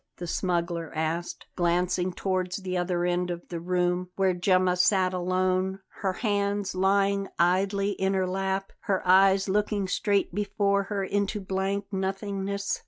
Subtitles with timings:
[0.17, 5.79] the smuggler asked, glancing towards the other end of the room, where Gemma sat alone,
[6.01, 11.85] her hands lying idly in her lap, her eyes looking straight before her into blank
[11.91, 12.79] nothingness.